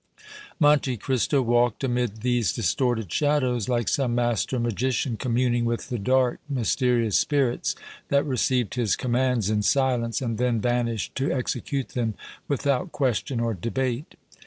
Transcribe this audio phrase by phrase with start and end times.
[0.59, 6.39] Monte Cristo walked amid these distorted shadows like some master magician communing with the dark,
[6.49, 7.75] mysterious spirits
[8.07, 12.15] that received his commands in silence and then vanished to execute them
[12.47, 14.15] without question or debate.